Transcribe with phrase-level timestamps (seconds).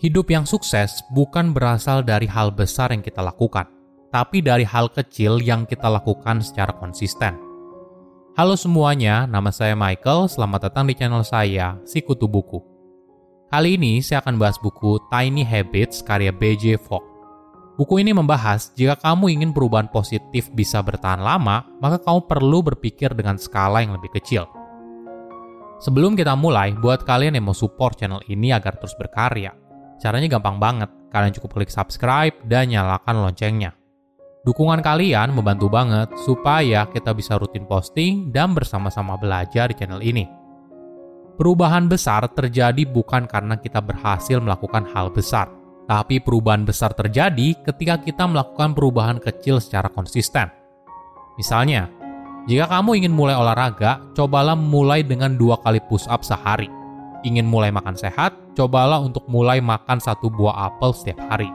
[0.00, 3.68] Hidup yang sukses bukan berasal dari hal besar yang kita lakukan,
[4.08, 7.36] tapi dari hal kecil yang kita lakukan secara konsisten.
[8.32, 10.32] Halo semuanya, nama saya Michael.
[10.32, 12.64] Selamat datang di channel saya, Sikutu Buku.
[13.52, 16.80] Kali ini saya akan bahas buku Tiny Habits karya B.J.
[16.80, 17.04] Fogg.
[17.76, 23.12] Buku ini membahas jika kamu ingin perubahan positif bisa bertahan lama, maka kamu perlu berpikir
[23.12, 24.48] dengan skala yang lebih kecil.
[25.84, 29.59] Sebelum kita mulai, buat kalian yang mau support channel ini agar terus berkarya,
[30.00, 33.76] Caranya gampang banget, kalian cukup klik subscribe dan nyalakan loncengnya.
[34.48, 40.24] Dukungan kalian membantu banget supaya kita bisa rutin posting dan bersama-sama belajar di channel ini.
[41.36, 45.52] Perubahan besar terjadi bukan karena kita berhasil melakukan hal besar,
[45.84, 50.48] tapi perubahan besar terjadi ketika kita melakukan perubahan kecil secara konsisten.
[51.36, 51.92] Misalnya,
[52.48, 56.79] jika kamu ingin mulai olahraga, cobalah mulai dengan dua kali push up sehari
[57.26, 61.48] ingin mulai makan sehat, cobalah untuk mulai makan satu buah apel setiap hari.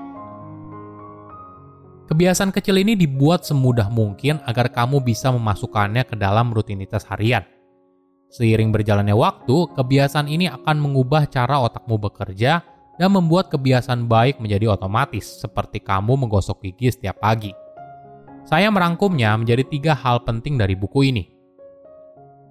[2.05, 7.41] Kebiasaan kecil ini dibuat semudah mungkin agar kamu bisa memasukkannya ke dalam rutinitas harian.
[8.29, 12.61] Seiring berjalannya waktu, kebiasaan ini akan mengubah cara otakmu bekerja
[13.01, 17.49] dan membuat kebiasaan baik menjadi otomatis, seperti kamu menggosok gigi setiap pagi.
[18.45, 21.25] Saya merangkumnya menjadi tiga hal penting dari buku ini.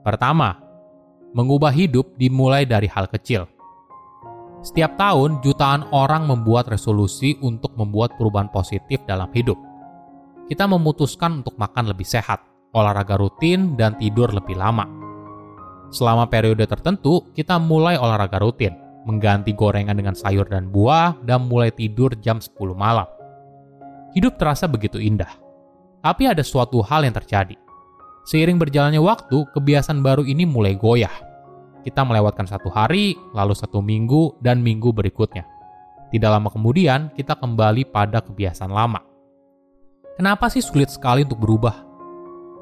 [0.03, 0.64] Pertama,
[1.35, 3.51] Mengubah hidup dimulai dari hal kecil.
[4.63, 9.59] Setiap tahun, jutaan orang membuat resolusi untuk membuat perubahan positif dalam hidup.
[10.47, 12.39] Kita memutuskan untuk makan lebih sehat,
[12.71, 14.87] olahraga rutin, dan tidur lebih lama.
[15.91, 21.75] Selama periode tertentu, kita mulai olahraga rutin, mengganti gorengan dengan sayur dan buah, dan mulai
[21.75, 23.11] tidur jam 10 malam.
[24.15, 25.35] Hidup terasa begitu indah.
[25.99, 27.59] Tapi ada suatu hal yang terjadi.
[28.25, 31.13] Seiring berjalannya waktu, kebiasaan baru ini mulai goyah.
[31.85, 35.45] Kita melewatkan satu hari, lalu satu minggu, dan minggu berikutnya.
[36.09, 39.05] Tidak lama kemudian, kita kembali pada kebiasaan lama.
[40.17, 41.85] Kenapa sih sulit sekali untuk berubah?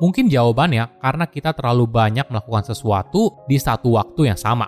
[0.03, 4.67] Mungkin jawabannya karena kita terlalu banyak melakukan sesuatu di satu waktu yang sama.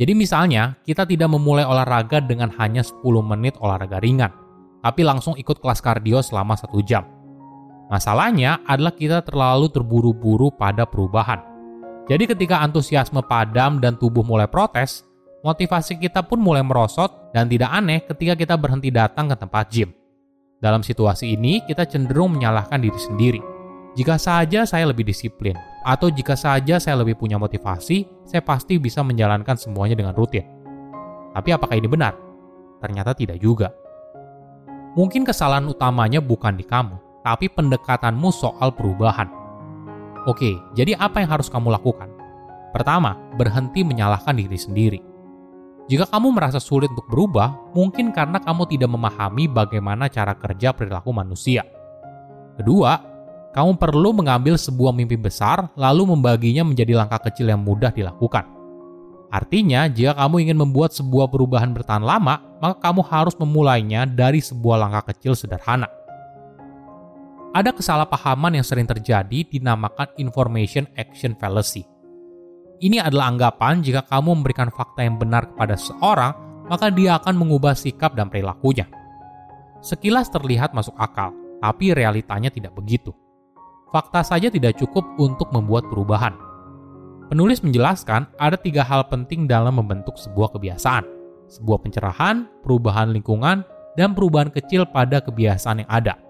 [0.00, 4.32] Jadi misalnya, kita tidak memulai olahraga dengan hanya 10 menit olahraga ringan,
[4.80, 7.15] tapi langsung ikut kelas kardio selama satu jam
[7.86, 11.38] Masalahnya adalah kita terlalu terburu-buru pada perubahan.
[12.10, 15.06] Jadi ketika antusiasme padam dan tubuh mulai protes,
[15.46, 19.90] motivasi kita pun mulai merosot dan tidak aneh ketika kita berhenti datang ke tempat gym.
[20.58, 23.40] Dalam situasi ini, kita cenderung menyalahkan diri sendiri.
[23.94, 25.54] Jika saja saya lebih disiplin,
[25.86, 30.42] atau jika saja saya lebih punya motivasi, saya pasti bisa menjalankan semuanya dengan rutin.
[31.32, 32.18] Tapi apakah ini benar?
[32.82, 33.70] Ternyata tidak juga.
[34.96, 39.26] Mungkin kesalahan utamanya bukan di kamu, tapi pendekatanmu soal perubahan.
[40.30, 42.06] Oke, jadi apa yang harus kamu lakukan?
[42.70, 45.00] Pertama, berhenti menyalahkan diri sendiri.
[45.90, 51.10] Jika kamu merasa sulit untuk berubah, mungkin karena kamu tidak memahami bagaimana cara kerja perilaku
[51.10, 51.66] manusia.
[52.58, 52.94] Kedua,
[53.54, 58.46] kamu perlu mengambil sebuah mimpi besar lalu membaginya menjadi langkah kecil yang mudah dilakukan.
[59.30, 64.78] Artinya, jika kamu ingin membuat sebuah perubahan bertahan lama, maka kamu harus memulainya dari sebuah
[64.78, 65.86] langkah kecil sederhana
[67.56, 71.88] ada kesalahpahaman yang sering terjadi dinamakan information action fallacy.
[72.84, 76.36] Ini adalah anggapan jika kamu memberikan fakta yang benar kepada seorang,
[76.68, 78.84] maka dia akan mengubah sikap dan perilakunya.
[79.80, 81.32] Sekilas terlihat masuk akal,
[81.64, 83.16] tapi realitanya tidak begitu.
[83.88, 86.36] Fakta saja tidak cukup untuk membuat perubahan.
[87.32, 91.08] Penulis menjelaskan ada tiga hal penting dalam membentuk sebuah kebiasaan.
[91.48, 93.64] Sebuah pencerahan, perubahan lingkungan,
[93.96, 96.25] dan perubahan kecil pada kebiasaan yang ada.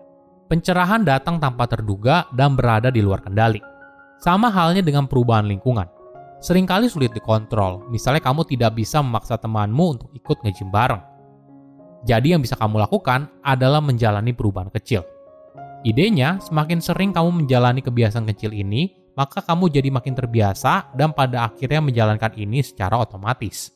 [0.46, 3.58] Pencerahan datang tanpa terduga dan berada di luar kendali.
[4.22, 5.90] Sama halnya dengan perubahan lingkungan.
[6.38, 11.02] Seringkali sulit dikontrol, misalnya kamu tidak bisa memaksa temanmu untuk ikut ngejim bareng.
[12.06, 15.02] Jadi yang bisa kamu lakukan adalah menjalani perubahan kecil.
[15.82, 21.50] Idenya, semakin sering kamu menjalani kebiasaan kecil ini, maka kamu jadi makin terbiasa dan pada
[21.50, 23.74] akhirnya menjalankan ini secara otomatis.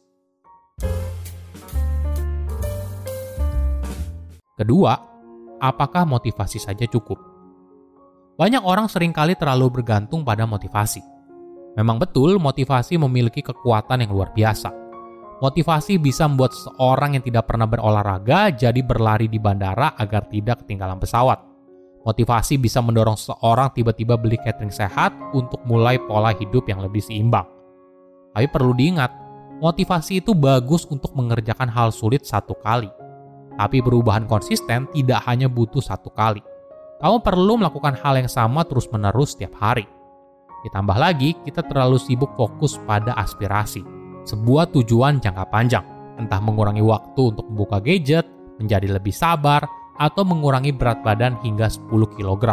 [4.54, 5.09] Kedua,
[5.60, 7.20] apakah motivasi saja cukup?
[8.40, 11.04] Banyak orang sering kali terlalu bergantung pada motivasi.
[11.76, 14.72] Memang betul, motivasi memiliki kekuatan yang luar biasa.
[15.44, 20.96] Motivasi bisa membuat seorang yang tidak pernah berolahraga jadi berlari di bandara agar tidak ketinggalan
[20.96, 21.40] pesawat.
[22.00, 27.44] Motivasi bisa mendorong seorang tiba-tiba beli catering sehat untuk mulai pola hidup yang lebih seimbang.
[28.32, 29.12] Tapi perlu diingat,
[29.60, 32.88] motivasi itu bagus untuk mengerjakan hal sulit satu kali
[33.56, 36.42] tapi perubahan konsisten tidak hanya butuh satu kali.
[37.00, 39.88] Kamu perlu melakukan hal yang sama terus-menerus setiap hari.
[40.60, 43.80] Ditambah lagi, kita terlalu sibuk fokus pada aspirasi,
[44.28, 45.84] sebuah tujuan jangka panjang,
[46.20, 48.28] entah mengurangi waktu untuk membuka gadget,
[48.60, 49.64] menjadi lebih sabar,
[49.96, 52.44] atau mengurangi berat badan hingga 10 kg.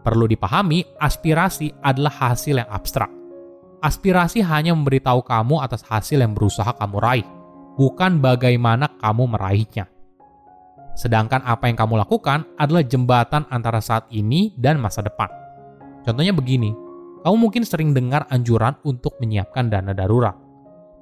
[0.00, 3.12] Perlu dipahami, aspirasi adalah hasil yang abstrak.
[3.84, 7.26] Aspirasi hanya memberitahu kamu atas hasil yang berusaha kamu raih,
[7.76, 9.86] bukan bagaimana kamu meraihnya.
[10.96, 15.28] Sedangkan apa yang kamu lakukan adalah jembatan antara saat ini dan masa depan.
[16.02, 16.72] Contohnya begini,
[17.20, 20.34] kamu mungkin sering dengar anjuran untuk menyiapkan dana darurat.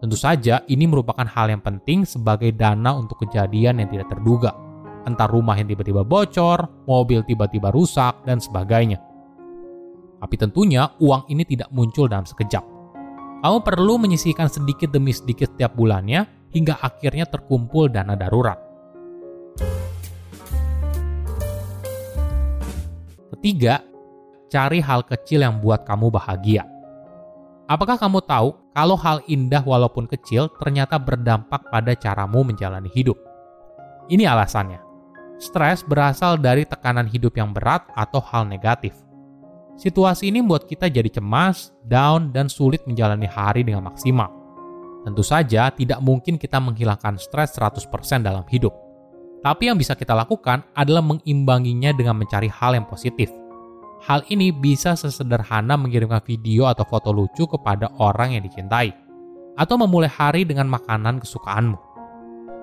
[0.03, 4.65] Tentu saja ini merupakan hal yang penting sebagai dana untuk kejadian yang tidak terduga
[5.05, 8.99] entah rumah yang tiba-tiba bocor, mobil tiba-tiba rusak, dan sebagainya.
[10.21, 12.65] Tapi tentunya uang ini tidak muncul dalam sekejap.
[13.45, 16.25] Kamu perlu menyisihkan sedikit demi sedikit setiap bulannya
[16.55, 18.57] hingga akhirnya terkumpul dana darurat.
[23.35, 23.83] Ketiga,
[24.49, 26.65] cari hal kecil yang buat kamu bahagia.
[27.67, 33.19] Apakah kamu tahu kalau hal indah walaupun kecil ternyata berdampak pada caramu menjalani hidup?
[34.07, 34.81] Ini alasannya.
[35.41, 38.95] Stres berasal dari tekanan hidup yang berat atau hal negatif.
[39.75, 44.44] Situasi ini membuat kita jadi cemas, down, dan sulit menjalani hari dengan maksimal.
[45.05, 48.73] Tentu saja tidak mungkin kita menghilangkan stres 100% dalam hidup.
[49.45, 53.29] Tapi yang bisa kita lakukan adalah mengimbanginya dengan mencari hal yang positif.
[54.09, 58.97] Hal ini bisa sesederhana mengirimkan video atau foto lucu kepada orang yang dicintai,
[59.61, 61.77] atau memulai hari dengan makanan kesukaanmu.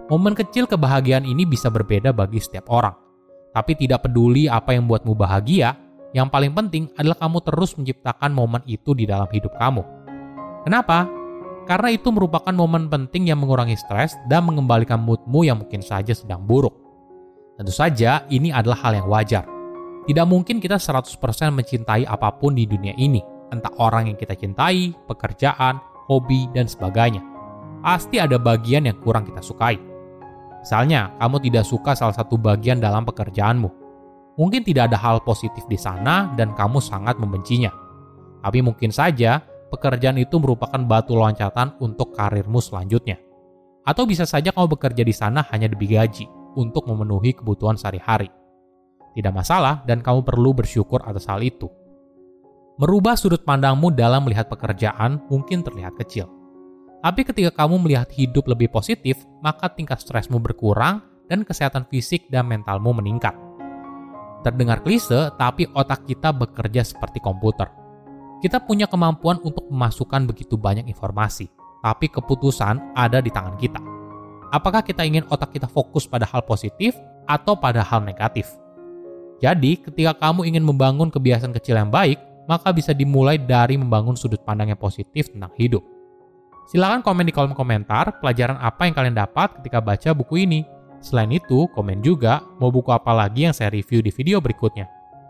[0.09, 2.97] Momen kecil kebahagiaan ini bisa berbeda bagi setiap orang.
[3.53, 5.77] Tapi tidak peduli apa yang membuatmu bahagia,
[6.17, 9.85] yang paling penting adalah kamu terus menciptakan momen itu di dalam hidup kamu.
[10.65, 11.20] Kenapa?
[11.69, 16.41] Karena itu merupakan momen penting yang mengurangi stres dan mengembalikan moodmu yang mungkin saja sedang
[16.43, 16.73] buruk.
[17.55, 19.45] Tentu saja ini adalah hal yang wajar.
[20.09, 21.13] Tidak mungkin kita 100%
[21.53, 23.21] mencintai apa pun di dunia ini,
[23.53, 25.77] entah orang yang kita cintai, pekerjaan,
[26.09, 27.21] hobi, dan sebagainya.
[27.85, 29.77] Pasti ada bagian yang kurang kita sukai.
[30.61, 33.69] Misalnya, kamu tidak suka salah satu bagian dalam pekerjaanmu.
[34.41, 37.69] Mungkin tidak ada hal positif di sana dan kamu sangat membencinya.
[38.41, 39.41] Tapi mungkin saja
[39.71, 43.17] pekerjaan itu merupakan batu loncatan untuk karirmu selanjutnya.
[43.87, 46.27] Atau bisa saja kamu bekerja di sana hanya demi gaji
[46.59, 48.27] untuk memenuhi kebutuhan sehari-hari.
[49.15, 51.71] Tidak masalah dan kamu perlu bersyukur atas hal itu.
[52.77, 56.41] Merubah sudut pandangmu dalam melihat pekerjaan mungkin terlihat kecil
[57.01, 62.45] tapi ketika kamu melihat hidup lebih positif, maka tingkat stresmu berkurang dan kesehatan fisik dan
[62.45, 63.33] mentalmu meningkat.
[64.45, 67.80] Terdengar klise, tapi otak kita bekerja seperti komputer.
[68.41, 71.45] Kita punya kemampuan untuk memasukkan begitu banyak informasi,
[71.85, 73.77] tapi keputusan ada di tangan kita.
[74.49, 76.97] Apakah kita ingin otak kita fokus pada hal positif
[77.29, 78.49] atau pada hal negatif?
[79.45, 82.17] Jadi, ketika kamu ingin membangun kebiasaan kecil yang baik,
[82.49, 85.85] maka bisa dimulai dari membangun sudut pandang yang positif tentang hidup.
[86.65, 90.65] Silahkan komen di kolom komentar pelajaran apa yang kalian dapat ketika baca buku ini.
[90.97, 95.00] Selain itu, komen juga mau buku apa lagi yang saya review di video berikutnya.